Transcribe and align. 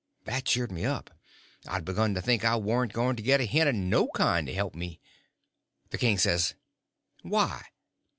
That 0.25 0.45
cheered 0.45 0.71
me 0.71 0.83
up. 0.83 1.11
I'd 1.67 1.85
begun 1.85 2.15
to 2.15 2.23
think 2.23 2.43
I 2.43 2.55
warn't 2.55 2.91
going 2.91 3.15
to 3.17 3.21
get 3.21 3.39
a 3.39 3.45
hint 3.45 3.69
of 3.69 3.75
no 3.75 4.07
kind 4.15 4.47
to 4.47 4.53
help 4.55 4.73
me. 4.73 4.99
The 5.91 5.99
king 5.99 6.17
says: 6.17 6.55
"Why?" 7.21 7.65